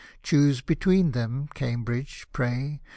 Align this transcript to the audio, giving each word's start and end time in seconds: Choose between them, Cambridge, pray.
Choose 0.23 0.61
between 0.61 1.11
them, 1.11 1.47
Cambridge, 1.53 2.25
pray. 2.33 2.81